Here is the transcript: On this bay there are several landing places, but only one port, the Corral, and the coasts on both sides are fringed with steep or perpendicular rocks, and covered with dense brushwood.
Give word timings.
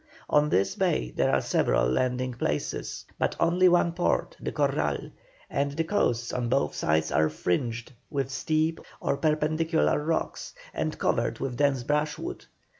On 0.31 0.49
this 0.49 0.73
bay 0.75 1.11
there 1.15 1.31
are 1.31 1.41
several 1.41 1.87
landing 1.87 2.33
places, 2.33 3.05
but 3.19 3.35
only 3.39 3.69
one 3.69 3.91
port, 3.91 4.35
the 4.39 4.51
Corral, 4.51 5.11
and 5.47 5.73
the 5.73 5.83
coasts 5.83 6.33
on 6.33 6.49
both 6.49 6.73
sides 6.73 7.11
are 7.11 7.29
fringed 7.29 7.91
with 8.09 8.31
steep 8.31 8.79
or 8.99 9.15
perpendicular 9.15 10.03
rocks, 10.03 10.55
and 10.73 10.97
covered 10.97 11.37
with 11.37 11.55
dense 11.57 11.83
brushwood. 11.83 12.47